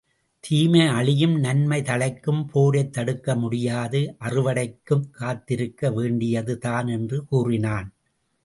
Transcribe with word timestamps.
தீமை 0.39 0.87
அழியும், 0.87 1.39
நன்மை 1.39 1.81
தழைக்கும் 1.81 2.41
போரைத் 2.53 2.89
தடுக்க 2.89 3.35
முடியாது 3.35 4.15
அறுவடைக்குக் 4.19 5.09
காத்திருக்க 5.11 5.91
வேண்டியது 5.91 6.57
தான் 6.57 6.87
என்று 6.87 7.25
கூறினான். 7.25 7.93